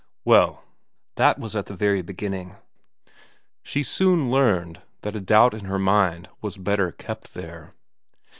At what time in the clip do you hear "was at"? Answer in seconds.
1.37-1.67